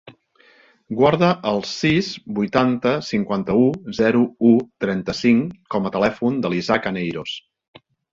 Guarda 0.99 1.27
el 1.49 1.59
sis, 1.71 2.07
vuitanta, 2.39 2.93
cinquanta-u, 3.09 3.67
zero, 3.97 4.23
u, 4.53 4.53
trenta-cinc 4.87 5.53
com 5.77 5.87
a 5.87 5.93
telèfon 5.97 6.41
de 6.47 6.53
l'Isaac 6.55 6.89
Aneiros. 6.93 7.37